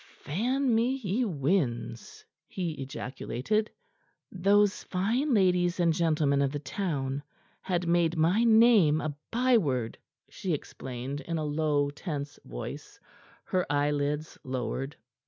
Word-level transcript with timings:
"Fan 0.21 0.73
me, 0.73 0.93
ye 0.95 1.25
winds!" 1.25 2.25
he 2.47 2.71
ejaculated. 2.81 3.69
"Those 4.31 4.83
fine 4.85 5.31
ladies 5.35 5.79
and 5.79 5.93
gentlemen 5.93 6.41
of 6.41 6.51
the 6.51 6.57
town 6.57 7.21
had 7.61 7.87
made 7.87 8.17
my 8.17 8.43
name 8.43 8.99
a 8.99 9.15
by 9.31 9.59
word," 9.59 9.99
she 10.27 10.53
explained 10.53 11.21
in 11.21 11.37
a 11.37 11.45
low, 11.45 11.91
tense 11.91 12.39
voice, 12.43 12.99
her 13.43 13.63
eyelids 13.71 14.39
lowered. 14.43 14.95